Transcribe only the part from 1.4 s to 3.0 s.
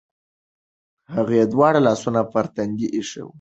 دواړه لاسونه پر تندي